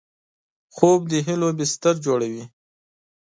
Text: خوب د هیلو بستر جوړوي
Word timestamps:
خوب 0.75 1.01
د 1.11 1.13
هیلو 1.27 1.49
بستر 1.57 1.95
جوړوي 2.05 2.43